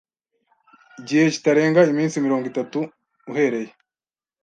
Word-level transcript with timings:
gihe 1.05 1.23
kitarenga 1.33 1.81
iminsi 1.91 2.23
mirongo 2.25 2.45
itatu 2.51 2.79
uhereye 3.31 3.71